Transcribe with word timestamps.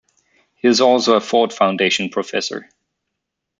He 0.55 0.67
is 0.67 0.81
also 0.81 1.15
a 1.15 1.21
Ford 1.21 1.53
Foundation 1.53 2.09
Professor. 2.09 2.71